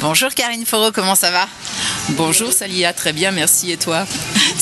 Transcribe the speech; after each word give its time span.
Bonjour 0.00 0.30
Karine 0.30 0.64
Foro, 0.64 0.92
comment 0.92 1.14
ça 1.14 1.30
va? 1.30 1.46
Bonjour 2.10 2.50
Salia, 2.50 2.94
très 2.94 3.12
bien, 3.12 3.32
merci. 3.32 3.70
Et 3.70 3.76
toi? 3.76 4.06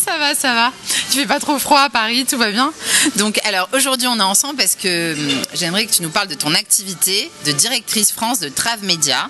Ça 0.09 0.17
va, 0.17 0.35
ça 0.35 0.55
va. 0.55 0.73
Tu 1.11 1.19
fais 1.19 1.27
pas 1.27 1.39
trop 1.39 1.59
froid 1.59 1.81
à 1.81 1.91
Paris, 1.91 2.25
tout 2.25 2.39
va 2.39 2.51
bien 2.51 2.73
Donc 3.17 3.39
alors 3.45 3.69
aujourd'hui 3.75 4.07
on 4.07 4.19
est 4.19 4.23
ensemble 4.23 4.57
parce 4.57 4.75
que 4.75 5.13
hum, 5.13 5.43
j'aimerais 5.53 5.85
que 5.85 5.93
tu 5.93 6.03
nous 6.03 6.09
parles 6.09 6.29
de 6.29 6.35
ton 6.35 6.55
activité 6.55 7.31
de 7.45 7.53
directrice 7.53 8.11
France 8.11 8.41
de 8.41 8.49
Trave 8.49 8.83
Média 8.85 9.29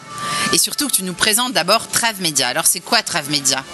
et 0.53 0.59
surtout 0.59 0.87
que 0.87 0.93
tu 0.93 1.03
nous 1.03 1.14
présentes 1.14 1.53
d'abord 1.53 1.88
Trave 1.88 2.21
Média. 2.21 2.46
Alors 2.46 2.67
c'est 2.67 2.78
quoi 2.78 3.03
Trave 3.03 3.28
Média 3.28 3.64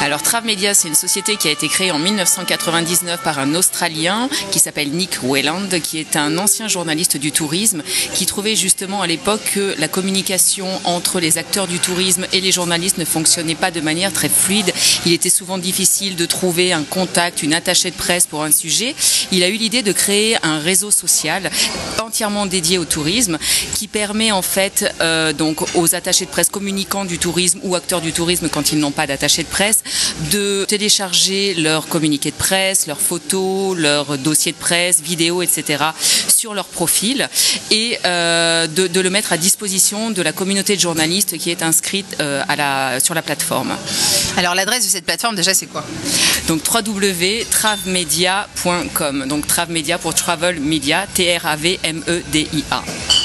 Alors 0.00 0.22
Trave 0.22 0.46
Média 0.46 0.72
c'est 0.72 0.88
une 0.88 0.94
société 0.94 1.36
qui 1.36 1.48
a 1.48 1.50
été 1.50 1.68
créée 1.68 1.90
en 1.90 1.98
1999 1.98 3.20
par 3.22 3.38
un 3.38 3.54
Australien 3.54 4.30
qui 4.50 4.58
s'appelle 4.58 4.90
Nick 4.90 5.18
Wayland 5.22 5.68
qui 5.82 5.98
est 5.98 6.16
un 6.16 6.38
ancien 6.38 6.66
journaliste 6.68 7.18
du 7.18 7.30
tourisme 7.30 7.82
qui 8.14 8.24
trouvait 8.24 8.56
justement 8.56 9.02
à 9.02 9.06
l'époque 9.06 9.42
que 9.54 9.74
la 9.78 9.88
communication 9.88 10.66
entre 10.84 11.20
les 11.20 11.36
acteurs 11.36 11.66
du 11.66 11.78
tourisme 11.78 12.26
et 12.32 12.40
les 12.40 12.52
journalistes 12.52 12.96
ne 12.96 13.04
fonctionnait 13.04 13.54
pas 13.54 13.70
de 13.70 13.82
manière 13.82 14.14
très 14.14 14.30
fluide. 14.30 14.72
Il 15.04 15.12
était 15.12 15.30
souvent 15.30 15.58
difficile 15.58 16.16
de 16.16 16.26
trouver 16.26 16.53
un 16.72 16.84
contact, 16.84 17.42
une 17.42 17.54
attachée 17.54 17.90
de 17.90 17.96
presse 17.96 18.26
pour 18.26 18.42
un 18.42 18.50
sujet. 18.50 18.94
Il 19.32 19.42
a 19.42 19.48
eu 19.48 19.54
l'idée 19.56 19.82
de 19.82 19.92
créer 19.92 20.36
un 20.42 20.58
réseau 20.58 20.90
social 20.90 21.50
entièrement 22.00 22.46
dédié 22.46 22.78
au 22.78 22.84
tourisme 22.84 23.38
qui 23.74 23.88
permet 23.88 24.30
en 24.30 24.42
fait 24.42 24.92
euh, 25.00 25.32
donc 25.32 25.62
aux 25.74 25.94
attachés 25.94 26.24
de 26.24 26.30
presse 26.30 26.48
communicants 26.48 27.04
du 27.04 27.18
tourisme 27.18 27.58
ou 27.62 27.74
acteurs 27.74 28.00
du 28.00 28.12
tourisme 28.12 28.48
quand 28.48 28.72
ils 28.72 28.78
n'ont 28.78 28.90
pas 28.92 29.06
d'attaché 29.06 29.42
de 29.42 29.48
presse 29.48 29.82
de 30.30 30.64
télécharger 30.68 31.54
leurs 31.54 31.88
communiqués 31.88 32.30
de 32.30 32.36
presse, 32.36 32.86
leurs 32.86 33.00
photos, 33.00 33.76
leurs 33.76 34.18
dossiers 34.18 34.52
de 34.52 34.56
presse, 34.56 35.00
vidéos, 35.00 35.42
etc. 35.42 35.84
sur 36.28 36.54
leur 36.54 36.66
profil 36.66 37.28
et 37.70 37.98
euh, 38.04 38.66
de, 38.66 39.00
le 39.00 39.10
mettre 39.10 39.32
à 39.32 39.36
disposition 39.36 40.10
de 40.10 40.22
la 40.22 40.32
communauté 40.32 40.76
de 40.76 40.80
journalistes 40.80 41.36
qui 41.38 41.50
est 41.50 41.62
inscrite 41.62 42.16
euh, 42.20 42.42
sur 43.00 43.14
la 43.14 43.22
plateforme. 43.22 43.74
Alors 44.36 44.54
l'adresse 44.54 44.84
de 44.84 44.90
cette 44.90 45.04
plateforme 45.04 45.36
déjà 45.36 45.54
c'est 45.54 45.66
quoi? 45.66 45.84
Donc 46.48 46.62
www.travmedia.com. 46.64 49.26
Donc 49.26 49.46
Travmedia 49.46 49.98
pour 49.98 50.14
Travel 50.14 50.58
Media, 50.60 51.06
T-R-A-V-M-E-D-I-A. 51.14 53.23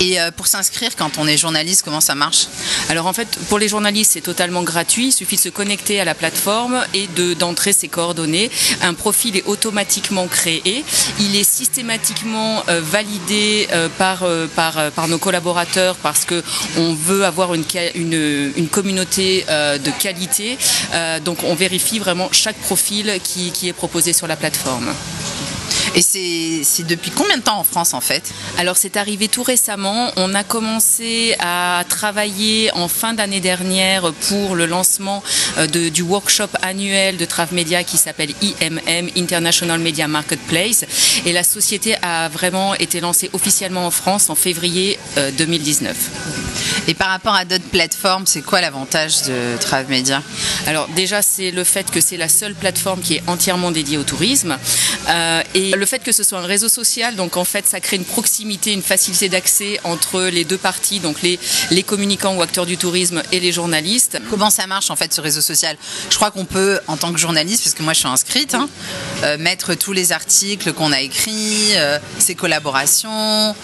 Et 0.00 0.18
euh, 0.18 0.30
pour 0.30 0.46
s'inscrire 0.46 0.96
quand 0.96 1.18
on 1.18 1.26
est 1.26 1.36
journaliste, 1.36 1.82
comment 1.84 2.00
ça 2.00 2.14
marche? 2.14 2.46
Alors 2.88 3.06
en 3.06 3.12
fait, 3.12 3.28
pour 3.50 3.58
les 3.58 3.68
journalistes, 3.68 4.12
c'est 4.14 4.22
totalement 4.22 4.62
gratuit. 4.62 5.08
Il 5.08 5.12
suffit 5.12 5.36
de 5.36 5.42
se 5.42 5.48
connecter 5.50 6.00
à 6.00 6.06
la 6.06 6.14
plateforme 6.14 6.82
et 6.94 7.06
d'entrer 7.34 7.74
ses 7.74 7.88
coordonnées. 7.88 8.50
Un 8.82 8.94
profil 8.94 9.36
est 9.36 9.44
automatiquement 9.46 10.26
créé. 10.26 10.84
Il 11.20 11.36
est 11.36 11.44
systématiquement 11.44 12.62
euh, 12.68 12.80
validé 12.82 13.68
euh, 13.72 13.88
par, 13.98 14.24
par, 14.56 15.08
nos 15.08 15.18
collaborateurs 15.18 15.96
parce 15.96 16.24
que 16.24 16.42
on 16.78 16.94
veut 16.94 17.24
avoir 17.24 17.52
une, 17.54 17.64
une, 17.94 18.68
communauté 18.68 19.44
de 19.48 19.90
qualité. 20.00 20.56
donc 21.24 21.42
on 21.44 21.54
vérifie 21.54 21.98
vraiment 21.98 22.28
chaque 22.32 22.56
profil 22.56 23.18
qui 23.22 23.68
est 23.68 23.72
proposé 23.72 24.12
sur 24.12 24.26
la 24.26 24.36
plateforme. 24.36 24.94
Et 25.94 26.02
c'est 26.02 26.84
depuis 26.84 27.10
combien 27.10 27.36
de 27.36 27.42
temps 27.42 27.58
en 27.58 27.64
France 27.64 27.94
en 27.94 28.00
fait? 28.00 28.32
Alors 28.58 28.76
c'est 28.76 28.96
arrivé 28.96 29.28
tout 29.28 29.42
récemment. 29.42 30.10
On 30.16 30.34
a 30.34 30.44
commencé 30.44 31.34
à 31.40 31.84
travailler 31.88 32.70
en 32.74 32.86
fin 32.88 33.12
d'année 33.12 33.40
dernière 33.40 34.12
pour 34.28 34.54
le 34.54 34.66
lancement 34.66 35.22
euh, 35.58 35.66
de, 35.66 35.88
du 35.88 36.02
workshop 36.02 36.48
annuel 36.62 37.16
de 37.16 37.24
Trav 37.24 37.52
Media 37.52 37.82
qui 37.82 37.96
s'appelle 37.96 38.30
IMM, 38.40 39.08
International 39.16 39.80
Media 39.80 40.06
Marketplace. 40.06 40.84
Et 41.26 41.32
la 41.32 41.42
société 41.42 41.96
a 42.02 42.28
vraiment 42.28 42.74
été 42.74 43.00
lancée 43.00 43.28
officiellement 43.32 43.86
en 43.86 43.90
France 43.90 44.30
en 44.30 44.34
février 44.34 44.98
2019. 45.38 45.96
Euh, 45.96 46.90
Et 46.90 46.94
par 46.94 47.08
rapport 47.08 47.34
à 47.34 47.44
d'autres 47.44 47.68
plateformes, 47.70 48.26
c'est 48.26 48.42
quoi 48.42 48.60
l'avantage 48.60 49.22
de 49.22 49.56
Trav 49.60 49.88
Media? 49.88 50.22
Alors 50.66 50.88
déjà 50.88 51.20
c'est 51.20 51.50
le 51.50 51.64
fait 51.64 51.90
que 51.90 52.00
c'est 52.00 52.16
la 52.16 52.28
seule 52.28 52.54
plateforme 52.54 53.00
qui 53.00 53.16
est 53.16 53.22
entièrement 53.26 53.70
dédiée 53.72 53.98
au 53.98 54.04
tourisme. 54.04 54.56
Euh, 55.08 55.42
et 55.54 55.70
le 55.72 55.86
fait 55.86 56.00
que 56.00 56.12
ce 56.12 56.22
soit 56.22 56.38
un 56.38 56.46
réseau 56.46 56.68
social, 56.68 57.16
donc 57.16 57.36
en 57.36 57.44
fait, 57.44 57.66
ça 57.66 57.80
crée 57.80 57.96
une 57.96 58.04
proximité, 58.04 58.72
une 58.72 58.82
facilité 58.82 59.28
d'accès 59.28 59.80
entre 59.84 60.22
les 60.22 60.44
deux 60.44 60.58
parties, 60.58 61.00
donc 61.00 61.22
les, 61.22 61.38
les 61.70 61.82
communicants 61.82 62.34
ou 62.36 62.42
acteurs 62.42 62.66
du 62.66 62.76
tourisme 62.76 63.22
et 63.32 63.40
les 63.40 63.52
journalistes. 63.52 64.18
Comment 64.30 64.50
ça 64.50 64.66
marche 64.66 64.90
en 64.90 64.96
fait 64.96 65.12
ce 65.12 65.20
réseau 65.20 65.40
social? 65.40 65.76
Je 66.10 66.16
crois 66.16 66.30
qu'on 66.30 66.44
peut, 66.44 66.78
en 66.86 66.96
tant 66.96 67.12
que 67.12 67.18
journaliste, 67.18 67.64
parce 67.64 67.74
que 67.74 67.82
moi 67.82 67.92
je 67.92 67.98
suis 68.00 68.08
inscrite, 68.08 68.54
hein, 68.54 68.68
euh, 69.24 69.38
mettre 69.38 69.74
tous 69.74 69.92
les 69.92 70.12
articles 70.12 70.72
qu'on 70.72 70.92
a 70.92 71.00
écrits, 71.00 71.72
euh, 71.74 71.98
ses 72.18 72.34
collaborations, 72.34 73.54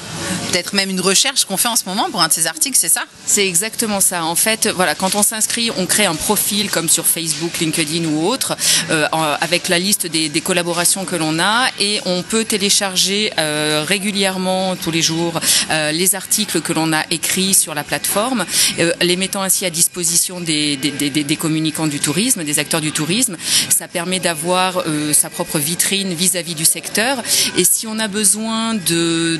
peut-être 0.50 0.74
même 0.74 0.90
une 0.90 1.00
recherche 1.00 1.44
qu'on 1.44 1.56
fait 1.56 1.68
en 1.68 1.76
ce 1.76 1.84
moment 1.86 2.10
pour 2.10 2.22
un 2.22 2.28
de 2.28 2.32
ces 2.32 2.46
articles, 2.46 2.78
c'est 2.80 2.88
ça? 2.88 3.04
C'est 3.26 3.46
exactement 3.46 4.00
ça. 4.00 4.24
En 4.24 4.34
fait, 4.34 4.68
voilà, 4.68 4.94
quand 4.94 5.14
on 5.14 5.22
s'inscrit, 5.22 5.70
on 5.76 5.86
crée 5.86 6.06
un 6.06 6.14
profil 6.14 6.70
comme 6.70 6.88
sur 6.88 7.06
Facebook, 7.06 7.58
LinkedIn 7.60 8.06
ou 8.06 8.26
autre, 8.26 8.56
euh, 8.90 9.06
avec 9.40 9.68
la 9.68 9.78
liste 9.78 10.06
des, 10.06 10.28
des 10.28 10.40
collaborations 10.40 11.04
que 11.04 11.16
l'on 11.16 11.38
a 11.38 11.68
et 11.80 12.00
on 12.06 12.22
peut 12.22 12.44
télécharger 12.44 13.32
euh, 13.38 13.84
régulièrement 13.86 14.76
tous 14.76 14.90
les 14.90 15.02
jours 15.02 15.40
euh, 15.70 15.92
les 15.92 16.14
articles 16.14 16.60
que 16.60 16.72
l'on 16.72 16.92
a 16.92 17.04
écrits 17.10 17.54
sur 17.54 17.74
la 17.74 17.84
plateforme, 17.84 18.44
euh, 18.78 18.92
les 19.02 19.16
mettant 19.16 19.42
ainsi 19.42 19.64
à 19.64 19.70
disposition 19.70 20.40
des, 20.40 20.76
des, 20.76 20.90
des, 20.90 21.10
des, 21.10 21.36
communicants 21.36 21.86
du 21.86 22.00
tourisme, 22.00 22.44
des 22.44 22.58
acteurs 22.58 22.80
du 22.80 22.92
tourisme. 22.92 23.36
Ça 23.68 23.88
permet 23.88 24.20
d'avoir 24.20 24.82
euh, 24.86 25.12
sa 25.12 25.30
propre 25.30 25.58
vitrine 25.58 26.14
vis-à-vis 26.14 26.54
-vis 26.54 26.56
du 26.56 26.64
secteur. 26.64 27.22
Et 27.56 27.64
si 27.64 27.86
on 27.86 27.98
a 27.98 28.08
besoin 28.08 28.74
de, 28.74 29.38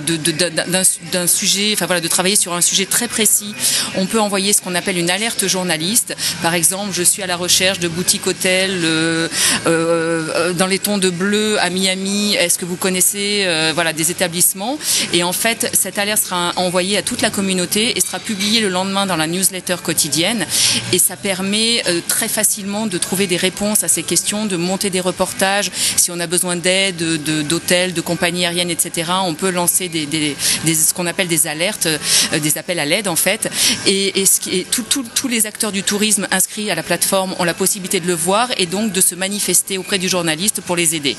d'un 1.13 1.27
sujet, 1.27 1.71
enfin 1.75 1.87
voilà, 1.87 2.01
de 2.01 2.09
travailler 2.09 2.37
sur 2.37 2.53
un 2.55 2.61
sujet 2.61 2.87
très 2.87 3.09
précis, 3.09 3.55
on 3.97 4.07
peut 4.07 4.21
envoyer 4.21 4.53
ce 4.53 4.61
qu'on 4.63 4.75
appelle 4.75 4.99
une 4.99 5.11
alerte 5.11 5.47
journaliste. 5.47 6.17
Par 6.43 6.55
exemple, 6.55 6.93
je 6.93 7.03
suis 7.03 7.23
à 7.23 7.27
la 7.27 7.37
recherche 7.37 7.79
de 7.79 7.89
boutiques 7.89 8.27
hôtels 8.27 8.81
euh, 8.85 9.29
euh, 9.67 10.53
dans 10.53 10.67
les 10.67 10.79
tons 10.79 10.99
de 10.99 11.11
bleu 11.11 11.59
à 11.61 11.71
Miami. 11.71 12.26
Est-ce 12.35 12.59
que 12.59 12.65
vous 12.65 12.77
connaissez 12.77 13.45
euh, 13.45 13.73
voilà, 13.75 13.93
des 13.93 14.11
établissements? 14.11 14.79
Et 15.13 15.23
en 15.23 15.33
fait, 15.33 15.71
cette 15.73 15.99
alerte 15.99 16.23
sera 16.23 16.53
envoyée 16.57 16.97
à 16.97 17.03
toute 17.03 17.23
la 17.23 17.31
communauté 17.31 17.97
et 17.97 18.01
sera 18.01 18.19
publiée 18.19 18.61
le 18.61 18.69
lendemain 18.69 19.07
dans 19.07 19.17
la 19.17 19.27
newsletter 19.27 19.77
quotidienne. 19.83 20.47
Et 20.93 20.99
ça 20.99 21.17
permet 21.17 21.83
euh, 21.89 22.01
très 22.07 22.29
facilement 22.29 22.87
de 22.87 22.99
trouver 22.99 23.27
des 23.27 23.37
réponses 23.37 23.85
à 23.85 23.89
ces 23.89 24.03
questions, 24.03 24.47
de 24.47 24.57
monter 24.57 24.91
des 24.91 25.01
reportages. 25.01 25.71
Si 25.97 26.11
on 26.11 26.21
a 26.21 26.27
besoin 26.27 26.57
d'aide, 26.57 26.97
d'hôtels, 26.97 27.95
de, 27.95 28.01
compagnies 28.01 28.47
aériennes, 28.47 28.71
etc., 28.71 29.13
on 29.25 29.35
peut 29.35 29.51
lancer 29.51 29.89
des, 29.89 30.07
des, 30.07 30.37
ce 30.75 30.95
qu'on 30.95 31.07
appelle 31.07 31.29
des 31.29 31.47
alertes, 31.47 31.87
euh, 31.87 32.39
des 32.39 32.59
appels 32.59 32.79
à 32.79 32.85
l'aide 32.85 33.09
en 33.09 33.17
fait. 33.17 33.51
Et, 33.87 34.25
tout, 34.71 35.05
tous 35.15 35.29
les 35.29 35.47
acteurs 35.47 35.73
du 35.73 35.83
tourisme 35.83 36.27
inscrits 36.31 36.71
à 36.71 36.75
la 36.75 36.83
plateforme 36.83 37.35
ont 37.39 37.45
la 37.45 37.55
possibilité 37.55 38.01
de 38.01 38.07
le 38.07 38.15
voir 38.15 38.49
et 38.57 38.67
donc 38.67 38.93
de 38.93 39.01
se 39.01 39.15
manifester 39.15 39.79
auprès 39.79 39.99
du 39.99 40.09
journaliste 40.09 40.61
pour 40.61 40.77
les 40.77 40.95
aider. 40.95 41.17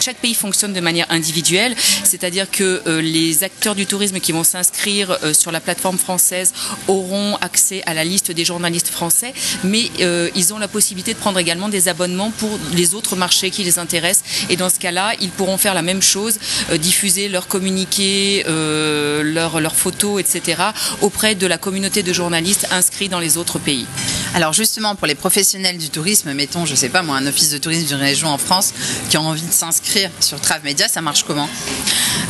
Chaque 0.00 0.16
pays 0.16 0.34
fonctionne 0.44 0.74
de 0.74 0.80
manière 0.80 1.06
individuelle, 1.08 1.74
c'est-à-dire 2.04 2.50
que 2.50 2.82
euh, 2.86 3.00
les 3.00 3.44
acteurs 3.44 3.74
du 3.74 3.86
tourisme 3.86 4.20
qui 4.20 4.32
vont 4.32 4.44
s'inscrire 4.44 5.16
euh, 5.22 5.32
sur 5.32 5.50
la 5.50 5.58
plateforme 5.58 5.96
française 5.96 6.52
auront 6.86 7.36
accès 7.40 7.82
à 7.86 7.94
la 7.94 8.04
liste 8.04 8.30
des 8.30 8.44
journalistes 8.44 8.88
français, 8.88 9.32
mais 9.62 9.84
euh, 10.00 10.28
ils 10.34 10.52
ont 10.52 10.58
la 10.58 10.68
possibilité 10.68 11.14
de 11.14 11.18
prendre 11.18 11.38
également 11.38 11.70
des 11.70 11.88
abonnements 11.88 12.30
pour 12.30 12.58
les 12.74 12.94
autres 12.94 13.16
marchés 13.16 13.50
qui 13.50 13.62
les 13.64 13.78
intéressent. 13.78 14.24
Et 14.50 14.56
dans 14.56 14.68
ce 14.68 14.78
cas-là, 14.78 15.14
ils 15.18 15.30
pourront 15.30 15.56
faire 15.56 15.72
la 15.72 15.80
même 15.90 16.02
chose, 16.02 16.34
diffuser 16.78 17.30
leurs 17.30 17.48
communiqués, 17.48 18.44
leurs 18.46 19.76
photos, 19.76 20.20
etc., 20.20 20.62
auprès 21.00 21.34
de 21.34 21.46
la 21.46 21.56
communauté 21.56 22.02
de 22.02 22.12
journalistes 22.12 22.66
inscrits 22.70 23.08
dans 23.08 23.20
les 23.20 23.38
autres 23.38 23.58
pays. 23.58 23.86
Alors 24.34 24.52
justement, 24.52 24.96
pour 24.96 25.06
les 25.06 25.14
professionnels 25.14 25.78
du 25.78 25.90
tourisme, 25.90 26.32
mettons, 26.32 26.66
je 26.66 26.74
sais 26.74 26.88
pas 26.88 27.02
moi, 27.02 27.16
un 27.16 27.26
office 27.26 27.50
de 27.50 27.58
tourisme 27.58 27.86
d'une 27.86 28.00
région 28.00 28.28
en 28.28 28.38
France 28.38 28.74
qui 29.08 29.16
a 29.16 29.20
envie 29.20 29.42
de 29.42 29.52
s'inscrire 29.52 30.10
sur 30.18 30.40
Trav 30.40 30.64
Media, 30.64 30.88
ça 30.88 31.00
marche 31.00 31.22
comment 31.22 31.48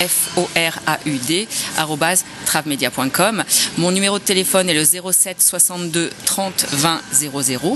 F 0.00 0.30
O 0.36 0.48
R 0.56 0.80
A 0.86 0.98
U 1.06 1.18
D 1.18 1.46
Mon 3.78 3.90
numéro 3.90 4.18
de 4.18 4.24
téléphone 4.24 4.68
est 4.68 4.74
le 4.74 4.84
07 4.84 5.42
62 5.42 6.10
30 6.24 6.66
20 6.72 7.00
00. 7.12 7.74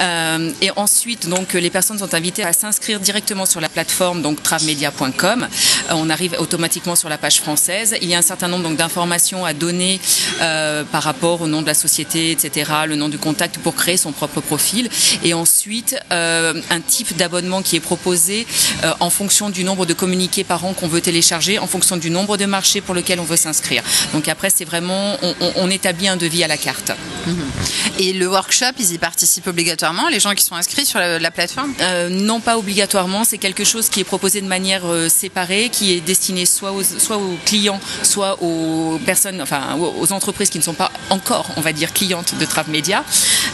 Euh, 0.00 0.50
et 0.60 0.70
ensuite, 0.76 1.28
donc, 1.28 1.54
les 1.54 1.70
personnes 1.70 1.98
sont 1.98 2.14
invitées 2.14 2.44
à 2.44 2.52
s'inscrire 2.52 3.00
directement 3.00 3.46
sur 3.46 3.60
la 3.60 3.68
plateforme, 3.68 4.22
donc 4.22 4.42
travmedia.com. 4.42 5.46
Euh, 5.90 5.92
on 5.94 6.10
arrive 6.10 6.36
automatiquement 6.38 6.96
sur 6.96 7.08
la 7.08 7.18
page 7.18 7.40
française. 7.40 7.96
Il 8.02 8.08
y 8.08 8.14
a 8.14 8.18
un 8.18 8.22
certain 8.22 8.48
nombre 8.48 8.68
d'informations 8.74 9.44
à 9.44 9.52
donner 9.52 10.00
euh, 10.40 10.84
par 10.84 11.02
rapport 11.02 11.42
au 11.42 11.46
nom 11.46 11.62
de 11.62 11.66
la 11.66 11.74
société, 11.74 12.30
etc., 12.30 12.70
le 12.86 12.96
nom 12.96 13.08
du 13.08 13.18
contact 13.18 13.58
pour 13.58 13.74
créer 13.74 13.96
son 13.96 14.12
propre 14.12 14.40
profil. 14.40 14.88
Et 15.22 15.34
ensuite, 15.34 15.96
un 16.10 16.80
type 16.86 17.16
d'abonnement 17.16 17.62
qui 17.62 17.76
est 17.76 17.80
proposé 17.80 18.46
en 19.00 19.10
fonction 19.10 19.50
du 19.50 19.64
nombre 19.64 19.86
de 19.86 19.94
communiqués 19.94 20.44
par 20.44 20.64
an 20.64 20.72
qu'on 20.72 20.88
veut 20.88 21.00
télécharger, 21.00 21.58
en 21.58 21.66
fonction 21.66 21.96
du 21.96 22.10
nombre 22.10 22.36
de 22.36 22.46
marchés 22.46 22.80
pour 22.80 22.94
lequel 22.94 23.20
on 23.20 23.24
veut 23.24 23.36
s'inscrire. 23.36 23.82
Donc 24.12 24.28
après, 24.28 24.50
c'est 24.50 24.64
vraiment, 24.64 24.95
on, 25.56 25.70
établit 25.70 26.08
un 26.08 26.16
devis 26.16 26.44
à 26.44 26.48
la 26.48 26.56
carte. 26.56 26.92
Et 27.98 28.12
le 28.12 28.28
workshop, 28.28 28.72
ils 28.78 28.92
y 28.92 28.98
participent 28.98 29.46
obligatoirement 29.46 30.08
les 30.08 30.20
gens 30.20 30.34
qui 30.34 30.44
sont 30.44 30.54
inscrits 30.54 30.86
sur 30.86 30.98
la, 30.98 31.30
plateforme? 31.30 31.74
Euh, 31.80 32.08
Non, 32.08 32.40
pas 32.40 32.58
obligatoirement. 32.58 33.24
C'est 33.24 33.38
quelque 33.38 33.64
chose 33.64 33.88
qui 33.88 34.00
est 34.00 34.04
proposé 34.04 34.40
de 34.40 34.46
manière 34.46 34.86
euh, 34.86 35.08
séparée, 35.08 35.70
qui 35.70 35.92
est 35.92 36.00
destiné 36.00 36.46
soit 36.46 36.72
aux, 36.72 36.82
soit 36.84 37.16
aux 37.16 37.36
clients, 37.44 37.80
soit 38.02 38.42
aux 38.42 38.98
personnes, 39.04 39.40
enfin 39.40 39.76
aux 39.76 40.12
entreprises 40.12 40.50
qui 40.50 40.58
ne 40.58 40.62
sont 40.62 40.74
pas 40.74 40.92
encore, 41.10 41.50
on 41.56 41.60
va 41.60 41.72
dire, 41.72 41.92
clientes 41.92 42.34
de 42.38 42.44
Trav 42.44 42.70
Media. 42.70 43.04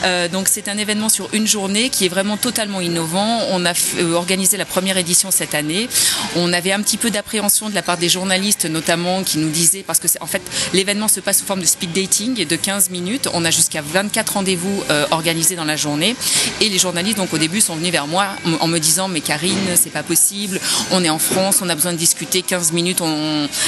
Euh, 0.05 0.29
donc 0.29 0.49
c'est 0.49 0.69
un 0.69 0.79
événement 0.79 1.09
sur 1.09 1.29
une 1.33 1.47
journée 1.47 1.89
qui 1.89 2.07
est 2.07 2.09
vraiment 2.09 2.37
totalement 2.37 2.81
innovant. 2.81 3.41
On 3.51 3.65
a 3.65 3.73
organisé 4.15 4.57
la 4.57 4.65
première 4.65 4.99
édition 4.99 5.31
cette 5.31 5.55
année. 5.55 5.89
On 6.37 6.53
avait 6.53 6.73
un 6.73 6.83
petit 6.83 6.97
peu 6.97 7.11
d'appréhension 7.11 7.71
de 7.71 7.75
la 7.75 7.83
part 7.83 7.97
des 7.97 8.09
journalistes, 8.09 8.67
notamment, 8.67 9.23
qui 9.23 9.39
nous 9.39 9.51
disaient, 9.51 9.85
parce 9.87 9.99
que 9.99 10.09
en 10.21 10.27
fait 10.27 10.43
l'événement 10.73 11.09
se 11.09 11.21
passe 11.21 11.32
sous 11.33 11.45
forme 11.45 11.61
de 11.61 11.67
speed 11.67 11.93
dating 11.93 12.45
de 12.47 12.57
15 12.57 12.91
minutes. 12.91 13.29
On 13.33 13.45
a 13.45 13.51
jusqu'à 13.51 13.83
24 13.83 14.35
rendez-vous 14.35 14.83
organisés 15.11 15.57
dans 15.57 15.65
la 15.65 15.77
journée. 15.77 16.17
Et 16.61 16.69
les 16.69 16.79
journalistes, 16.79 17.19
donc 17.19 17.33
au 17.33 17.39
début, 17.39 17.61
sont 17.61 17.77
venus 17.77 17.93
vers 17.93 18.07
moi 18.07 18.29
en 18.61 18.69
me 18.69 18.79
disant 18.79 19.09
Mais 19.09 19.21
Karine, 19.21 19.77
c'est 19.77 19.91
pas 19.91 20.03
possible, 20.03 20.61
on 20.91 21.05
est 21.05 21.11
en 21.11 21.19
France, 21.19 21.61
on 21.63 21.69
a 21.69 21.75
besoin 21.75 21.93
de 21.93 21.99
discuter 21.99 22.43
15 22.43 22.73
minutes, 22.73 23.03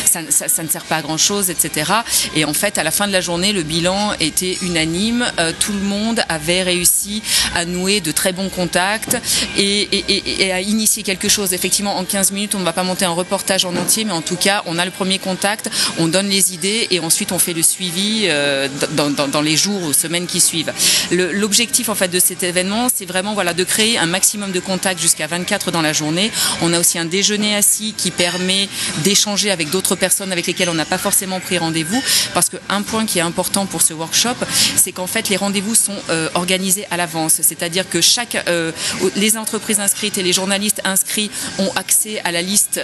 ça, 0.05 0.23
ne 0.23 0.69
sert 0.69 0.85
pas 0.85 0.97
à 0.97 1.03
grand 1.03 1.17
chose, 1.17 1.51
etc. 1.51 1.93
Et 2.35 2.45
en 2.45 2.55
fait, 2.55 2.79
à 2.79 2.83
la 2.83 2.91
fin 2.91 3.07
de 3.07 3.13
la 3.13 3.21
journée, 3.21 3.53
le 3.53 3.63
bilan 3.63 4.13
était 4.21 4.59
unanime. 4.63 5.25
Euh, 5.39 5.53
tout 5.59 5.73
le 5.73 5.81
monde 5.81 6.23
avait 6.29 6.63
réussi 6.63 7.23
à 7.55 7.65
nouer 7.65 8.01
de 8.01 8.13
très 8.13 8.33
bons 8.33 8.49
contacts 8.49 9.17
et, 9.57 10.53
à 10.53 10.61
initier 10.61 11.03
quelque 11.03 11.29
chose. 11.29 11.53
Effectivement, 11.53 11.97
en 11.97 12.05
15 12.05 12.33
minutes, 12.33 12.55
on 12.55 12.61
ne 12.61 12.65
va 12.65 12.73
pas 12.73 12.83
monter 12.83 13.05
un 13.05 13.13
reportage 13.13 13.65
en 13.65 13.75
entier, 13.77 14.05
mais 14.05 14.13
en 14.13 14.23
tout 14.23 14.37
cas, 14.37 14.63
on 14.67 14.79
a 14.79 14.85
le 14.85 14.91
premier 14.91 15.19
contact, 15.19 15.71
on 15.99 16.09
donne 16.09 16.29
les 16.29 16.55
idées 16.55 16.87
et 16.91 17.01
ensuite 17.01 17.33
on 17.33 17.39
fait 17.39 17.54
le 17.55 17.63
suivi 17.63 18.25
euh, 18.25 18.69
dans, 18.93 19.43
les 19.43 19.57
jours 19.57 19.83
ou 19.83 19.93
semaines 19.93 20.27
qui 20.27 20.41
suivent. 20.41 20.73
L'objectif 21.11 21.89
en 21.89 21.95
fait 21.95 22.09
de 22.09 22.19
cet 22.19 22.43
événement, 22.43 22.89
c'est 22.95 23.05
vraiment 23.05 23.35
voilà, 23.35 23.55
de 23.55 23.65
créer 23.65 23.99
un 23.99 24.07
maximum 24.07 24.53
de 24.53 24.61
contacts 24.61 25.01
jusqu'à 25.01 25.27
24 25.27 25.71
dans 25.71 25.83
la 25.83 25.93
journée. 25.93 26.31
On 26.63 26.73
a 26.73 26.81
aussi 26.81 26.99
un 26.99 27.05
déjeuner 27.05 27.55
assis 27.55 27.95
qui 27.97 28.11
permet 28.11 28.69
d'échanger 29.03 29.51
avec 29.51 29.71
d'autres 29.71 29.95
personnes 29.95 30.33
avec 30.33 30.47
lesquelles 30.47 30.69
on 30.69 30.75
n'a 30.75 30.85
pas 30.85 30.99
forcément 30.99 31.41
pris 31.41 31.59
rendez-vous. 31.59 32.03
Parce 32.33 32.49
qu'un 32.51 32.83
point 32.83 33.07
qui 33.07 33.19
est 33.19 33.23
important 33.23 33.67
pour 33.67 33.83
ce 33.83 33.95
workshop, 33.95 34.37
c'est 34.77 34.93
qu'en 34.93 35.07
fait, 35.07 35.29
les 35.29 35.37
rendez-vous 35.37 35.75
sont 35.75 35.97
euh, 36.11 36.29
organisés 36.35 36.87
à 36.91 36.97
l'avance. 36.97 37.41
C'est-à-dire 37.43 37.89
que 37.89 38.01
chaque, 38.01 38.37
euh, 38.49 38.73
les 39.17 39.37
entreprises 39.37 39.81
inscrites 39.81 40.19
et 40.19 40.23
les 40.23 40.33
journalistes 40.33 40.81
inscrits 40.85 41.31
ont 41.59 41.71
accès 41.77 42.21
à 42.25 42.33
la 42.33 42.43
liste 42.43 42.81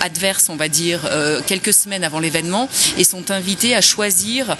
adverse, 0.00 0.48
on 0.48 0.56
va 0.56 0.68
dire, 0.68 1.00
quelques 1.46 1.72
semaines 1.72 2.04
avant 2.04 2.18
l'événement 2.18 2.68
et 2.96 3.04
sont 3.04 3.30
invités 3.30 3.65
à 3.74 3.80
choisir, 3.80 4.56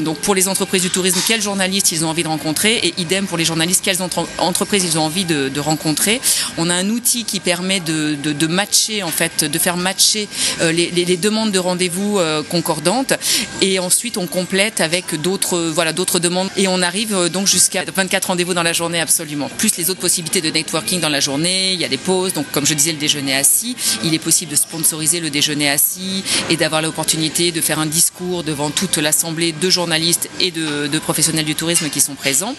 donc 0.00 0.18
pour 0.18 0.34
les 0.34 0.48
entreprises 0.48 0.82
du 0.82 0.90
tourisme, 0.90 1.20
quels 1.26 1.42
journalistes 1.42 1.92
ils 1.92 2.04
ont 2.04 2.08
envie 2.08 2.22
de 2.22 2.28
rencontrer 2.28 2.76
et 2.76 2.94
idem 2.98 3.26
pour 3.26 3.38
les 3.38 3.44
journalistes, 3.44 3.84
quelles 3.84 4.02
entreprises 4.38 4.84
ils 4.84 4.98
ont 4.98 5.02
envie 5.02 5.24
de, 5.24 5.60
rencontrer. 5.60 6.20
On 6.58 6.68
a 6.68 6.74
un 6.74 6.90
outil 6.90 7.24
qui 7.24 7.40
permet 7.40 7.80
de, 7.80 8.46
matcher, 8.46 9.02
en 9.02 9.08
fait, 9.08 9.44
de 9.44 9.58
faire 9.58 9.76
matcher 9.76 10.28
euh, 10.60 10.72
les, 10.72 11.16
demandes 11.16 11.52
de 11.52 11.58
rendez-vous 11.58 12.18
euh, 12.18 12.42
concordantes. 12.42 13.14
Et 13.62 13.78
ensuite, 13.78 14.16
on 14.16 14.26
complète 14.26 14.80
avec 14.80 15.14
d'autres 15.20 15.58
voilà, 15.58 15.92
d'autres 15.92 16.18
demandes. 16.18 16.50
Et 16.56 16.68
on 16.68 16.82
arrive 16.82 17.14
euh, 17.14 17.28
donc 17.28 17.46
jusqu'à 17.46 17.84
24 17.84 18.26
rendez-vous 18.26 18.54
dans 18.54 18.62
la 18.62 18.72
journée, 18.72 19.00
absolument. 19.00 19.48
Plus 19.58 19.76
les 19.76 19.90
autres 19.90 20.00
possibilités 20.00 20.40
de 20.40 20.50
networking 20.50 21.00
dans 21.00 21.08
la 21.08 21.20
journée. 21.20 21.72
Il 21.72 21.80
y 21.80 21.84
a 21.84 21.88
des 21.88 21.96
pauses. 21.96 22.34
Donc, 22.34 22.50
comme 22.50 22.66
je 22.66 22.74
disais, 22.74 22.92
le 22.92 22.98
déjeuner 22.98 23.34
assis. 23.34 23.76
Il 24.02 24.12
est 24.14 24.18
possible 24.18 24.50
de 24.50 24.56
sponsoriser 24.56 25.20
le 25.20 25.30
déjeuner 25.30 25.70
assis 25.70 26.24
et 26.50 26.56
d'avoir 26.56 26.82
l'opportunité 26.82 27.52
de 27.52 27.60
faire 27.60 27.78
un 27.78 27.86
discours 27.86 28.13
devant 28.20 28.70
toute 28.70 28.98
l'assemblée 28.98 29.52
de 29.52 29.70
journalistes 29.70 30.28
et 30.40 30.50
de, 30.50 30.86
de 30.86 30.98
professionnels 30.98 31.44
du 31.44 31.54
tourisme 31.54 31.88
qui 31.90 32.00
sont 32.00 32.14
présents. 32.14 32.54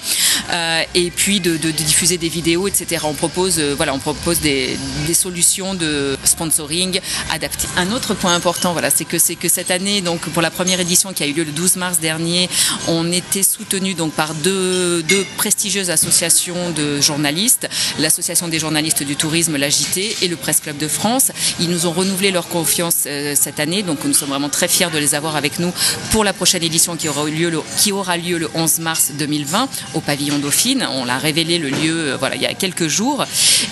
Euh, 0.52 0.84
et 0.94 1.12
puis 1.12 1.40
de, 1.40 1.57
diffuser 1.57 2.18
des 2.18 2.30
vidéos, 2.30 2.68
etc. 2.68 3.04
On 3.06 3.13
propose, 3.13 3.60
euh, 3.60 3.74
voilà, 3.75 3.94
on 3.94 4.00
propose 4.00 4.40
des, 4.40 4.78
solutions 5.13 5.74
de 5.74 6.18
sponsoring 6.25 7.00
adaptées. 7.31 7.68
Un 7.78 7.92
autre 7.94 8.13
point 8.13 8.36
important, 8.36 8.74
voilà, 8.74 8.90
c'est 8.90 9.06
que 9.06 9.18
c'est 9.18 9.36
que 9.36 9.48
cette 9.48 9.72
année, 9.72 10.02
donc 10.02 10.19
pour 10.30 10.42
la 10.42 10.52
première 10.52 10.80
édition 10.80 11.13
qui 11.13 11.24
a 11.24 11.28
eu 11.28 11.31
lieu 11.34 11.46
le 11.46 11.52
12 11.52 11.78
mars 11.78 12.00
dernier, 12.00 12.50
on 12.88 13.12
était 13.12 13.44
soutenu 13.44 13.94
donc 13.94 14.12
par 14.12 14.34
deux, 14.34 15.02
deux 15.04 15.25
prestigieuses 15.38 15.90
associations 15.90 16.72
de 16.72 17.00
journalistes, 17.00 17.69
l'association 17.98 18.50
des 18.50 18.60
journalistes 18.60 19.04
du 19.04 19.16
tourisme, 19.16 19.56
l'AJT, 19.56 20.18
et 20.22 20.28
le 20.28 20.36
Presse 20.36 20.60
Club 20.60 20.78
de 20.78 20.90
France. 20.90 21.31
Ils 21.62 21.69
nous 21.69 21.86
ont 21.86 21.92
renouvelé 21.92 22.31
leur 22.31 22.50
confiance 22.50 23.04
euh, 23.06 23.36
cette 23.40 23.62
année, 23.62 23.84
donc 23.84 24.04
nous 24.04 24.13
sommes 24.13 24.30
vraiment 24.30 24.50
très 24.50 24.68
fiers 24.68 24.90
de 24.92 24.98
les 24.98 25.16
avoir 25.16 25.38
avec 25.38 25.44
nous 25.59 25.74
pour 26.12 26.24
la 26.24 26.33
prochaine 26.33 26.63
édition 26.63 26.95
qui 26.95 27.09
aura 27.09 27.25
lieu 27.25 27.50
le, 27.50 27.62
qui 27.77 27.92
aura 27.92 28.18
lieu 28.18 28.38
le 28.38 28.50
11 28.53 28.80
mars 28.80 29.12
2020 29.18 29.69
au 29.94 30.00
pavillon 30.01 30.39
Dauphine. 30.39 30.88
On 30.92 31.06
l'a 31.06 31.18
révélé 31.18 31.57
le 31.57 31.69
lieu 31.69 32.12
euh, 32.12 32.18
voilà, 32.18 32.36
il 32.36 32.42
y 32.42 32.45
a 32.45 32.53
quelques 32.53 32.88
jours. 32.88 33.25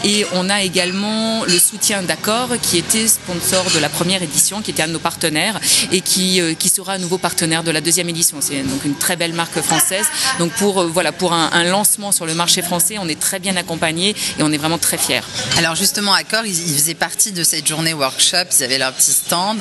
Et 0.04 0.26
on 0.34 0.50
a 0.50 0.62
également 0.62 1.44
le 1.46 1.60
soutien 1.60 2.04
d'Accor 2.04 2.50
qui 2.62 2.78
était 2.78 3.08
sponsor 3.08 3.66
de 3.74 3.80
la 3.80 3.90
première 3.90 4.24
édition, 4.24 4.62
qui 4.62 4.72
était 4.72 4.84
un 4.84 4.88
de 4.88 4.94
nos 4.94 5.00
partenaires 5.00 5.60
et 5.92 6.02
qui, 6.02 6.42
euh, 6.42 6.54
qui 6.54 6.70
sera 6.70 6.94
un 6.94 6.98
nouveau 6.98 7.18
partenaire 7.18 7.64
de 7.64 7.72
la 7.72 7.82
deuxième 7.82 8.10
édition. 8.10 8.38
C'est 8.42 8.62
donc 8.64 8.86
une 8.86 8.96
très 8.96 9.16
belle 9.16 9.34
marque 9.34 9.60
française. 9.62 10.06
Donc 10.40 10.52
pour, 10.54 10.82
euh, 10.82 10.88
voilà, 10.88 11.12
pour 11.12 11.34
un, 11.34 11.64
lancement 11.64 12.12
sur 12.12 12.26
le 12.26 12.34
marché 12.34 12.62
français, 12.62 12.98
on 13.00 13.08
est 13.08 13.20
très 13.20 13.40
bien 13.40 13.56
accompagné 13.56 14.10
et 14.10 14.44
on 14.44 14.52
est 14.52 14.58
vraiment 14.58 14.78
très 14.78 14.98
fiers. 14.98 15.22
Alors 15.58 15.76
justement, 15.76 16.14
Accor, 16.14 16.46
ils, 16.46 16.54
faisaient 16.54 16.94
partie 16.94 17.32
de 17.32 17.44
cette 17.44 17.68
journée 17.68 17.94
workshop, 17.94 18.50
ils 18.58 18.64
avaient 18.64 18.78
leur 18.78 18.94
petit 18.94 19.12
stand. 19.12 19.60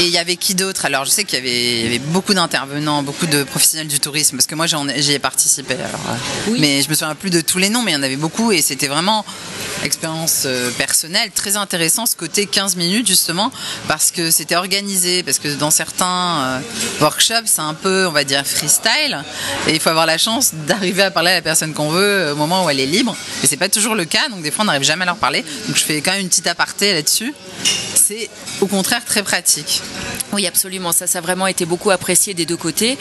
Et 0.00 0.04
il 0.04 0.10
y 0.10 0.18
avait 0.18 0.36
qui 0.36 0.54
d'autre? 0.54 0.84
Alors 0.84 1.04
je 1.04 1.10
sais 1.10 1.24
qu'il 1.24 1.38
y, 1.38 1.42
avait 1.42 1.49
beaucoup 2.06 2.34
d'intervenants, 2.34 3.02
beaucoup 3.02 3.26
de 3.26 3.42
professionnels 3.42 3.88
du 3.88 4.00
tourisme, 4.00 4.36
parce 4.36 4.46
que 4.46 4.54
moi 4.54 4.66
j'y 4.66 5.12
ai 5.12 5.18
participé. 5.18 5.74
Alors, 5.74 6.00
mais 6.58 6.82
je 6.82 6.88
me 6.88 6.94
souviens 6.94 7.14
plus 7.14 7.30
de 7.30 7.40
tous 7.40 7.58
les 7.58 7.68
noms, 7.68 7.82
mais 7.82 7.92
il 7.92 7.94
y 7.94 7.98
en 7.98 8.02
avait 8.02 8.16
beaucoup 8.16 8.52
et 8.52 8.62
c'était 8.62 8.88
vraiment 8.88 9.24
expérience 9.84 10.42
euh, 10.46 10.70
personnelle 10.72 11.30
très 11.30 11.56
intéressant 11.56 12.06
ce 12.06 12.16
côté 12.16 12.46
15 12.46 12.76
minutes 12.76 13.06
justement 13.06 13.50
parce 13.88 14.10
que 14.10 14.30
c'était 14.30 14.56
organisé 14.56 15.22
parce 15.22 15.38
que 15.38 15.48
dans 15.48 15.70
certains 15.70 16.06
euh, 16.06 16.60
workshops 17.00 17.46
c'est 17.46 17.60
un 17.60 17.74
peu 17.74 18.06
on 18.06 18.12
va 18.12 18.24
dire 18.24 18.46
freestyle 18.46 19.24
et 19.66 19.72
il 19.74 19.80
faut 19.80 19.88
avoir 19.88 20.06
la 20.06 20.18
chance 20.18 20.52
d'arriver 20.66 21.02
à 21.02 21.10
parler 21.10 21.30
à 21.30 21.34
la 21.34 21.42
personne 21.42 21.72
qu'on 21.72 21.90
veut 21.90 22.02
euh, 22.02 22.32
au 22.32 22.36
moment 22.36 22.64
où 22.64 22.70
elle 22.70 22.80
est 22.80 22.86
libre 22.86 23.16
et 23.42 23.46
c'est 23.46 23.56
pas 23.56 23.68
toujours 23.68 23.94
le 23.94 24.04
cas 24.04 24.28
donc 24.28 24.42
des 24.42 24.50
fois 24.50 24.64
on 24.64 24.66
n'arrive 24.66 24.82
jamais 24.82 25.02
à 25.02 25.06
leur 25.06 25.16
parler 25.16 25.44
donc 25.66 25.76
je 25.76 25.82
fais 25.82 26.00
quand 26.00 26.12
même 26.12 26.20
une 26.20 26.28
petite 26.28 26.46
aparté 26.46 26.92
là-dessus 26.92 27.34
c'est 27.94 28.28
au 28.60 28.66
contraire 28.66 29.04
très 29.04 29.22
pratique 29.22 29.82
oui 30.32 30.46
absolument. 30.46 30.92
Ça 30.92 31.06
ça 31.06 31.18
a 31.18 31.22
vraiment 31.22 31.46
été 31.46 31.66
beaucoup 31.66 31.90
apprécié 31.90 32.34
des 32.34 32.46
deux 32.46 32.56
côtés 32.56 32.98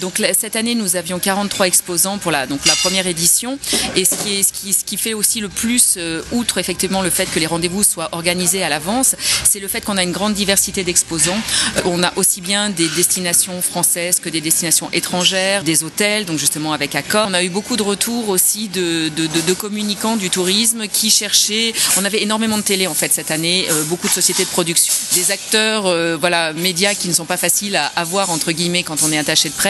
donc 0.00 0.22
cette 0.38 0.56
année 0.56 0.74
nous 0.74 0.96
avions 0.96 1.18
43 1.18 1.66
exposants 1.66 2.18
pour 2.18 2.30
la 2.30 2.46
donc 2.46 2.64
la 2.66 2.74
première 2.76 3.06
édition. 3.06 3.58
Et 3.96 4.04
ce 4.04 4.14
qui, 4.16 4.38
est, 4.38 4.42
ce 4.42 4.52
qui, 4.52 4.72
ce 4.72 4.84
qui 4.84 4.96
fait 4.96 5.14
aussi 5.14 5.40
le 5.40 5.48
plus, 5.48 5.94
euh, 5.96 6.22
outre 6.32 6.58
effectivement 6.58 7.02
le 7.02 7.10
fait 7.10 7.26
que 7.26 7.38
les 7.38 7.46
rendez-vous 7.46 7.82
soient 7.82 8.08
organisés 8.12 8.62
à 8.62 8.68
l'avance, 8.68 9.14
c'est 9.44 9.60
le 9.60 9.68
fait 9.68 9.84
qu'on 9.84 9.96
a 9.96 10.02
une 10.02 10.12
grande 10.12 10.34
diversité 10.34 10.84
d'exposants. 10.84 11.38
Euh, 11.76 11.82
on 11.86 12.02
a 12.02 12.12
aussi 12.16 12.40
bien 12.40 12.70
des 12.70 12.88
destinations 12.88 13.60
françaises 13.62 14.20
que 14.20 14.28
des 14.28 14.40
destinations 14.40 14.88
étrangères, 14.92 15.64
des 15.64 15.84
hôtels, 15.84 16.24
donc 16.24 16.38
justement 16.38 16.72
avec 16.72 16.94
Accor. 16.94 17.26
On 17.28 17.34
a 17.34 17.42
eu 17.42 17.48
beaucoup 17.48 17.76
de 17.76 17.82
retours 17.82 18.28
aussi 18.28 18.68
de, 18.68 19.08
de, 19.08 19.26
de, 19.26 19.52
communicants 19.54 20.16
du 20.16 20.30
tourisme 20.30 20.86
qui 20.88 21.10
cherchaient. 21.10 21.72
On 21.96 22.04
avait 22.04 22.22
énormément 22.22 22.58
de 22.58 22.62
télé 22.62 22.86
en 22.86 22.94
fait 22.94 23.12
cette 23.12 23.30
année, 23.30 23.66
euh, 23.70 23.82
beaucoup 23.84 24.08
de 24.08 24.12
sociétés 24.12 24.44
de 24.44 24.50
production, 24.50 24.92
des 25.14 25.30
acteurs, 25.30 25.82
voilà, 26.18 26.52
médias 26.52 26.94
qui 26.94 27.08
ne 27.08 27.12
sont 27.12 27.24
pas 27.24 27.36
faciles 27.36 27.76
à 27.76 27.86
avoir 27.96 28.30
entre 28.30 28.52
guillemets 28.52 28.82
quand 28.82 29.02
on 29.02 29.12
est 29.12 29.18
attaché 29.18 29.48
de 29.48 29.54
presse. 29.54 29.65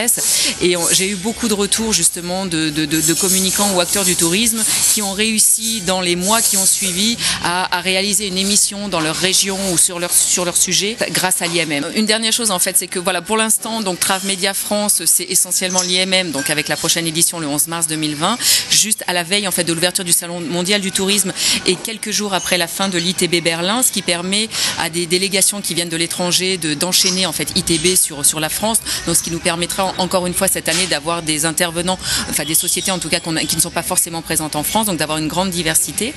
Et 0.60 0.74
j'ai 0.92 1.08
eu 1.08 1.16
beaucoup 1.16 1.48
de 1.48 1.54
retours 1.54 1.92
justement 1.92 2.44
de, 2.44 2.68
de, 2.68 3.14
communicants 3.14 3.72
ou 3.74 3.80
acteurs 3.80 4.04
du 4.04 4.14
tourisme 4.14 4.62
qui 4.92 5.00
ont 5.00 5.12
réussi 5.12 5.80
dans 5.86 6.00
les 6.02 6.16
mois 6.16 6.42
qui 6.42 6.58
ont 6.58 6.66
suivi 6.66 7.16
à, 7.42 7.80
réaliser 7.80 8.26
une 8.26 8.36
émission 8.36 8.88
dans 8.88 9.00
leur 9.00 9.16
région 9.16 9.58
ou 9.72 9.78
sur 9.78 9.98
leur, 9.98 10.12
sur 10.12 10.44
leur 10.44 10.56
sujet 10.56 10.96
grâce 11.10 11.40
à 11.40 11.46
l'IMM. 11.46 11.86
Une 11.94 12.04
dernière 12.04 12.32
chose 12.32 12.50
en 12.50 12.58
fait, 12.58 12.76
c'est 12.76 12.88
que 12.88 12.98
voilà, 12.98 13.22
pour 13.22 13.36
l'instant, 13.36 13.80
donc 13.80 13.98
Trave 13.98 14.26
Média 14.26 14.52
France, 14.52 15.02
c'est 15.06 15.24
essentiellement 15.24 15.80
l'IMM, 15.82 16.30
donc 16.30 16.50
avec 16.50 16.68
la 16.68 16.76
prochaine 16.76 17.06
édition 17.06 17.38
le 17.38 17.46
11 17.46 17.68
mars 17.68 17.86
2020, 17.86 18.38
juste 18.70 19.02
à 19.06 19.12
la 19.12 19.22
veille 19.22 19.48
en 19.48 19.50
fait 19.50 19.64
de 19.64 19.72
l'ouverture 19.72 20.04
du 20.04 20.12
salon 20.12 20.40
mondial 20.40 20.80
du 20.80 20.92
tourisme 20.92 21.32
et 21.66 21.74
quelques 21.74 22.10
jours 22.10 22.34
après 22.34 22.58
la 22.58 22.66
fin 22.66 22.88
de 22.88 22.98
l'ITB 22.98 23.42
Berlin, 23.42 23.82
ce 23.82 23.92
qui 23.92 24.02
permet 24.02 24.48
à 24.78 24.90
des 24.90 25.06
délégations 25.06 25.62
qui 25.62 25.74
viennent 25.74 25.88
de 25.88 25.96
l'étranger 25.96 26.58
d'enchaîner 26.58 27.24
en 27.26 27.32
fait 27.32 27.56
ITB 27.56 27.96
sur, 27.96 28.26
sur 28.26 28.40
la 28.40 28.48
France. 28.48 28.78
Donc 29.06 29.16
ce 29.16 29.22
qui 29.22 29.30
nous 29.30 29.38
permettra 29.38 29.85
encore 29.98 30.26
une 30.26 30.34
fois 30.34 30.48
cette 30.48 30.68
année 30.68 30.86
d'avoir 30.86 31.22
des 31.22 31.44
intervenants, 31.44 31.98
enfin 32.30 32.44
des 32.44 32.54
sociétés 32.54 32.90
en 32.90 32.98
tout 32.98 33.08
cas 33.08 33.20
qui 33.20 33.56
ne 33.56 33.60
sont 33.60 33.70
pas 33.70 33.82
forcément 33.82 34.22
présentes 34.22 34.56
en 34.56 34.62
France, 34.62 34.86
donc 34.86 34.98
d'avoir 34.98 35.18
une 35.18 35.28
grande 35.28 35.50
diversité. 35.50 36.14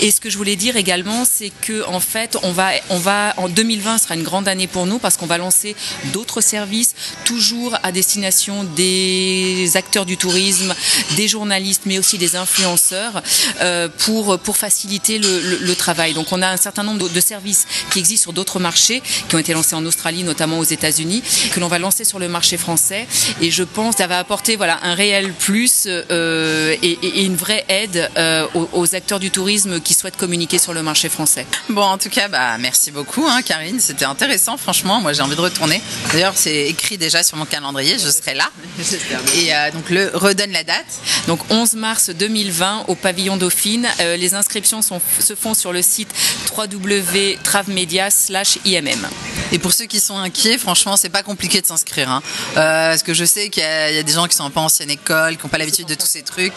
Et 0.00 0.10
ce 0.10 0.20
que 0.20 0.30
je 0.30 0.36
voulais 0.36 0.56
dire 0.56 0.76
également, 0.76 1.24
c'est 1.24 1.50
que 1.50 1.86
en 1.86 2.00
fait, 2.00 2.36
on 2.42 2.52
va, 2.52 2.70
on 2.90 2.98
va 2.98 3.34
en 3.36 3.48
2020 3.48 3.98
sera 3.98 4.14
une 4.14 4.22
grande 4.22 4.48
année 4.48 4.66
pour 4.66 4.86
nous 4.86 4.98
parce 4.98 5.16
qu'on 5.16 5.26
va 5.26 5.38
lancer 5.38 5.74
d'autres 6.12 6.40
services, 6.40 6.94
toujours 7.24 7.76
à 7.82 7.92
destination 7.92 8.64
des 8.64 9.70
acteurs 9.74 10.06
du 10.06 10.16
tourisme, 10.16 10.74
des 11.16 11.28
journalistes, 11.28 11.82
mais 11.86 11.98
aussi 11.98 12.18
des 12.18 12.36
influenceurs, 12.36 13.22
euh, 13.60 13.88
pour 13.98 14.38
pour 14.38 14.56
faciliter 14.56 15.18
le, 15.18 15.40
le, 15.40 15.58
le, 15.58 15.74
travail. 15.74 16.14
Donc 16.14 16.32
on 16.32 16.42
a 16.42 16.48
un 16.48 16.56
certain 16.56 16.82
nombre 16.82 17.08
de 17.08 17.20
services 17.20 17.66
qui 17.90 17.98
existent 17.98 18.24
sur 18.24 18.32
d'autres 18.32 18.60
marchés, 18.60 19.02
qui 19.28 19.34
ont 19.34 19.38
été 19.38 19.52
lancés 19.52 19.74
en 19.74 19.84
Australie, 19.86 20.22
notamment 20.22 20.58
aux 20.58 20.64
États-Unis, 20.64 21.22
que 21.52 21.60
l'on 21.60 21.68
va 21.68 21.78
lancer 21.78 22.04
sur 22.04 22.18
le 22.18 22.28
marché 22.28 22.56
français. 22.56 23.06
Et 23.40 23.50
je 23.50 23.62
pense 23.62 23.96
que 23.96 24.02
ça 24.02 24.06
va 24.06 24.18
apporter 24.18 24.56
voilà 24.56 24.78
un 24.82 24.94
réel 24.94 25.32
plus 25.32 25.86
euh, 25.86 26.76
et, 26.82 26.98
et, 27.02 27.24
une 27.24 27.36
vraie 27.36 27.64
aide 27.68 28.10
euh, 28.16 28.46
aux, 28.54 28.68
aux, 28.72 28.94
acteurs 28.94 29.20
du 29.20 29.30
tourisme 29.30 29.80
qui 29.80 29.94
souhaitent 29.94 30.16
communiquer 30.16 30.58
sur 30.58 30.72
le 30.72 30.82
marché 30.82 31.08
français. 31.08 31.46
Bon, 31.68 31.82
en 31.82 31.98
tout 31.98 32.10
cas, 32.10 32.28
bah 32.28 32.56
merci 32.58 32.90
beaucoup, 32.90 33.26
hein, 33.26 33.42
Karine. 33.42 33.78
C'était 33.80 34.04
intéressant, 34.04 34.56
franchement. 34.56 35.00
Moi, 35.00 35.12
j'ai 35.12 35.22
envie 35.22 35.36
de 35.36 35.40
retourner. 35.40 35.80
D'ailleurs, 36.12 36.34
c'est 36.36 36.68
écrit 36.68 36.98
déjà 36.98 37.22
sur 37.22 37.36
mon 37.36 37.44
calendrier. 37.44 37.98
Je 37.98 38.08
serai 38.08 38.34
là. 38.34 38.50
Et 39.36 39.54
euh, 39.54 39.70
donc, 39.72 39.90
le 39.90 40.10
redonne 40.14 40.52
la 40.52 40.64
date. 40.64 40.86
Donc, 41.26 41.40
11 41.50 41.74
mars 41.74 42.08
2020 42.10 42.84
au 42.88 42.94
pavillon 42.94 43.36
Dauphine. 43.36 43.86
Les 43.98 44.34
inscriptions 44.34 44.82
sont, 44.82 45.00
se 45.20 45.34
font 45.34 45.54
sur 45.54 45.72
le 45.72 45.82
site 45.82 46.08
www.travmedia/imm. 46.56 49.37
Et 49.52 49.58
pour 49.58 49.72
ceux 49.72 49.86
qui 49.86 50.00
sont 50.00 50.18
inquiets, 50.18 50.58
franchement, 50.58 50.96
c'est 50.96 51.08
pas 51.08 51.22
compliqué 51.22 51.60
de 51.60 51.66
s'inscrire. 51.66 52.10
Hein. 52.10 52.22
Euh, 52.56 52.90
parce 52.90 53.02
que 53.02 53.14
je 53.14 53.24
sais 53.24 53.48
qu'il 53.48 53.62
y, 53.62 53.94
y, 53.94 53.98
a 53.98 54.02
des 54.02 54.12
gens 54.12 54.26
qui 54.26 54.36
sont 54.36 54.44
un 54.44 54.50
peu 54.50 54.60
ancienne 54.60 54.90
école, 54.90 55.36
qui 55.36 55.42
n'ont 55.44 55.48
pas 55.48 55.58
l'habitude 55.58 55.86
de 55.86 55.94
tous 55.94 56.06
ces 56.06 56.22
trucs. 56.22 56.54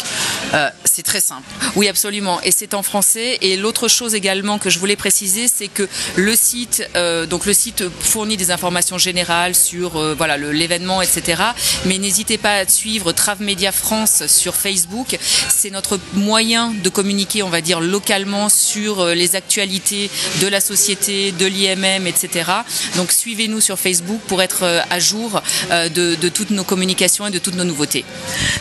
Euh, 0.53 0.69
c'est 0.83 1.03
très 1.03 1.21
simple. 1.21 1.47
Oui, 1.75 1.87
absolument. 1.87 2.41
Et 2.41 2.51
c'est 2.51 2.73
en 2.73 2.83
français. 2.83 3.37
Et 3.41 3.57
l'autre 3.57 3.87
chose 3.87 4.13
également 4.13 4.59
que 4.59 4.69
je 4.69 4.79
voulais 4.79 4.95
préciser, 4.95 5.47
c'est 5.47 5.67
que 5.67 5.87
le 6.15 6.35
site, 6.35 6.87
euh, 6.95 7.25
donc 7.25 7.45
le 7.45 7.53
site 7.53 7.83
fournit 7.99 8.37
des 8.37 8.51
informations 8.51 8.97
générales 8.97 9.55
sur 9.55 9.97
euh, 9.97 10.13
voilà 10.15 10.37
l'événement, 10.37 11.01
etc. 11.01 11.41
Mais 11.85 11.97
n'hésitez 11.97 12.37
pas 12.37 12.55
à 12.55 12.67
suivre 12.67 13.11
Trav 13.11 13.41
Media 13.41 13.71
France 13.71 14.27
sur 14.27 14.55
Facebook. 14.55 15.17
C'est 15.49 15.69
notre 15.69 15.99
moyen 16.13 16.73
de 16.83 16.89
communiquer, 16.89 17.43
on 17.43 17.49
va 17.49 17.61
dire, 17.61 17.79
localement 17.79 18.49
sur 18.49 18.99
euh, 18.99 19.13
les 19.13 19.35
actualités 19.35 20.09
de 20.41 20.47
la 20.47 20.59
société, 20.59 21.31
de 21.31 21.45
l'IMM, 21.45 22.07
etc. 22.07 22.51
Donc 22.95 23.11
suivez-nous 23.11 23.61
sur 23.61 23.77
Facebook 23.77 24.21
pour 24.27 24.41
être 24.41 24.63
à 24.89 24.99
jour 24.99 25.41
de, 25.69 26.15
de, 26.15 26.29
toutes 26.29 26.51
nos 26.51 26.63
communications 26.63 27.27
et 27.27 27.31
de 27.31 27.39
toutes 27.39 27.55
nos 27.55 27.63
nouveautés. 27.63 28.05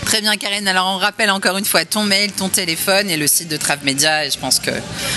Très 0.05 0.21
bien, 0.21 0.37
Karine. 0.37 0.67
Alors 0.69 0.87
on 0.87 0.99
rappelle 0.99 1.31
encore 1.31 1.57
une 1.59 1.65
fois 1.65 1.85
ton 1.85 2.03
mail, 2.05 2.33
ton 2.33 2.49
téléphone 2.49 3.11
et 3.11 3.17
le 3.17 3.27
site 3.27 3.49
de 3.49 3.57
Trav 3.57 3.85
Media. 3.85 4.27
Et 4.27 4.31
je 4.31 4.39
pense 4.39 4.59
que 4.59 4.71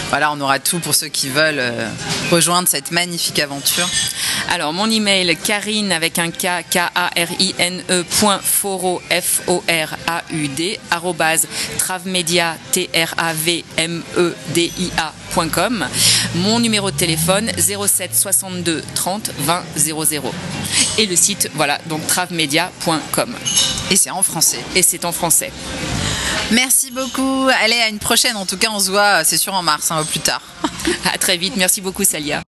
voilà, 0.09 0.31
on 0.31 0.39
aura 0.41 0.59
tout 0.59 0.79
pour 0.79 0.95
ceux 0.95 1.07
qui 1.07 1.29
veulent 1.29 1.59
euh, 1.59 1.89
rejoindre 2.31 2.67
cette 2.67 2.91
magnifique 2.91 3.39
aventure. 3.39 3.89
Alors 4.49 4.73
mon 4.73 4.89
email 4.89 5.35
karine 5.37 5.91
avec 5.91 6.19
un 6.19 6.31
k 6.31 6.63
k 6.69 6.77
a 6.77 7.09
r 7.15 7.29
i 7.39 7.55
n 7.57 7.81
e 7.89 8.03
point 8.19 8.39
foro 8.39 9.01
f 9.09 9.41
o 9.47 9.63
r 9.67 9.97
a 10.07 10.23
u 10.31 10.47
d 10.47 10.79
arrobase 10.91 11.47
travmedia 11.77 12.57
t 12.71 12.89
r 12.93 13.13
a 13.17 13.33
v 13.33 13.63
m 13.77 14.03
e 14.17 14.35
d 14.53 14.71
i 14.77 14.91
Mon 16.35 16.59
numéro 16.59 16.91
de 16.91 16.95
téléphone 16.95 17.51
07 17.57 18.15
62 18.15 18.83
30 18.95 19.31
20 19.39 19.63
00. 19.75 20.31
Et 20.97 21.05
le 21.05 21.15
site 21.15 21.49
voilà 21.55 21.79
donc 21.87 22.05
travmedia.com. 22.07 23.35
Et 23.91 23.95
c'est 23.95 24.09
en 24.11 24.23
français. 24.23 24.59
Et 24.75 24.81
c'est 24.81 25.05
en 25.05 25.11
français. 25.11 25.51
Merci 26.51 26.91
beaucoup. 26.91 27.47
Allez, 27.61 27.79
à 27.79 27.89
une 27.89 27.99
prochaine. 27.99 28.35
En 28.35 28.45
tout 28.45 28.57
cas, 28.57 28.69
on 28.71 28.79
se 28.79 28.89
voit, 28.91 29.23
c'est 29.23 29.37
sûr, 29.37 29.53
en 29.53 29.63
mars, 29.63 29.91
hein, 29.91 29.99
au 30.01 30.05
plus 30.05 30.19
tard. 30.19 30.41
à 31.13 31.17
très 31.17 31.37
vite. 31.37 31.55
Merci 31.55 31.81
beaucoup, 31.81 32.03
Salia. 32.03 32.41